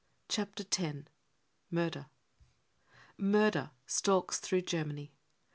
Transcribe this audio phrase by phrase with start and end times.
[0.29, 1.03] Chapter X:
[1.69, 2.07] MURDER
[3.19, 5.13] Murder stalks through Germany.